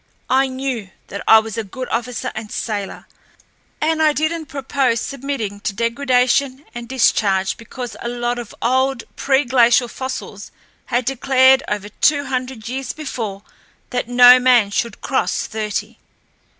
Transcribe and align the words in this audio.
I 0.31 0.47
knew 0.47 0.89
that 1.09 1.21
I 1.27 1.37
was 1.37 1.59
a 1.59 1.63
good 1.63 1.87
officer 1.89 2.31
and 2.33 2.51
sailor, 2.51 3.07
and 3.79 4.01
I 4.01 4.13
didn't 4.13 4.47
propose 4.47 4.99
submitting 4.99 5.59
to 5.59 5.73
degradation 5.73 6.65
and 6.73 6.89
discharge 6.89 7.55
because 7.55 7.95
a 8.01 8.09
lot 8.09 8.39
of 8.39 8.55
old, 8.63 9.03
preglacial 9.15 9.87
fossils 9.91 10.49
had 10.87 11.05
declared 11.05 11.61
over 11.67 11.89
two 11.89 12.23
hundred 12.25 12.67
years 12.67 12.93
before 12.93 13.43
that 13.91 14.07
no 14.09 14.39
man 14.39 14.71
should 14.71 15.01
cross 15.01 15.45
thirty. 15.45 15.99